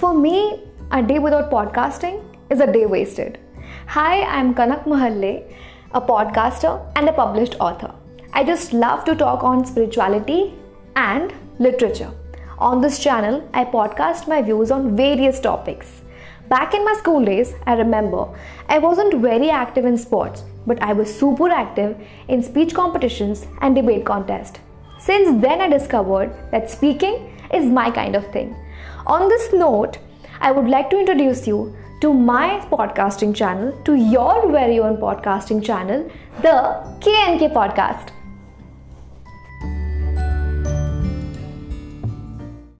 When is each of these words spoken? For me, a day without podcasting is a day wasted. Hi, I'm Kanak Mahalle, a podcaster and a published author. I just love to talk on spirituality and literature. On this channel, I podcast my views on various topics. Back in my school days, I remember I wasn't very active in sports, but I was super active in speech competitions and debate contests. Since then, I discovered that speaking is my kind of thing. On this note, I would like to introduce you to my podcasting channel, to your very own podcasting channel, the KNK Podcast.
For 0.00 0.14
me, 0.14 0.62
a 0.92 1.02
day 1.02 1.18
without 1.18 1.50
podcasting 1.50 2.24
is 2.48 2.60
a 2.60 2.72
day 2.72 2.86
wasted. 2.86 3.38
Hi, 3.88 4.22
I'm 4.22 4.54
Kanak 4.54 4.84
Mahalle, 4.84 5.54
a 5.92 6.00
podcaster 6.00 6.70
and 6.96 7.06
a 7.10 7.12
published 7.12 7.56
author. 7.60 7.94
I 8.32 8.42
just 8.42 8.72
love 8.72 9.04
to 9.04 9.14
talk 9.14 9.44
on 9.44 9.66
spirituality 9.66 10.54
and 10.96 11.34
literature. 11.58 12.10
On 12.58 12.80
this 12.80 12.98
channel, 12.98 13.46
I 13.52 13.66
podcast 13.66 14.26
my 14.26 14.40
views 14.40 14.70
on 14.70 14.96
various 14.96 15.38
topics. 15.38 16.00
Back 16.48 16.72
in 16.72 16.82
my 16.82 16.94
school 16.94 17.22
days, 17.22 17.52
I 17.66 17.74
remember 17.74 18.26
I 18.70 18.78
wasn't 18.78 19.20
very 19.20 19.50
active 19.50 19.84
in 19.84 19.98
sports, 19.98 20.44
but 20.66 20.82
I 20.82 20.94
was 20.94 21.14
super 21.14 21.50
active 21.50 21.94
in 22.28 22.42
speech 22.42 22.72
competitions 22.72 23.46
and 23.60 23.74
debate 23.74 24.06
contests. 24.06 24.60
Since 24.98 25.42
then, 25.42 25.60
I 25.60 25.68
discovered 25.68 26.34
that 26.52 26.70
speaking 26.70 27.36
is 27.52 27.66
my 27.66 27.90
kind 27.90 28.16
of 28.16 28.26
thing. 28.32 28.56
On 29.06 29.28
this 29.28 29.52
note, 29.52 29.98
I 30.40 30.52
would 30.52 30.68
like 30.68 30.90
to 30.90 30.98
introduce 30.98 31.46
you 31.46 31.76
to 32.00 32.12
my 32.14 32.60
podcasting 32.70 33.34
channel, 33.34 33.72
to 33.84 33.94
your 33.94 34.50
very 34.50 34.78
own 34.78 34.96
podcasting 34.96 35.62
channel, 35.64 36.10
the 36.42 36.56
KNK 37.00 37.52
Podcast. 37.52 38.08